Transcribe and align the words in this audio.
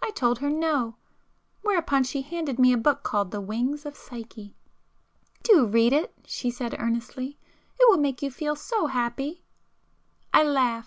I 0.00 0.12
told 0.12 0.38
her 0.38 0.48
no,—whereupon 0.48 2.04
she 2.04 2.22
handed 2.22 2.56
me 2.56 2.72
a 2.72 2.76
book 2.78 3.02
called 3.02 3.32
'The 3.32 3.40
Wings 3.40 3.84
of 3.84 3.96
Psyche.' 3.96 4.54
"Do 5.42 5.66
read 5.66 5.92
it!" 5.92 6.14
she 6.24 6.52
said 6.52 6.76
earnestly—"It 6.78 7.84
will 7.90 7.98
make 7.98 8.22
you 8.22 8.30
feel 8.30 8.54
so 8.54 8.86
happy!" 8.86 9.42
I 10.32 10.44
laughed. 10.44 10.84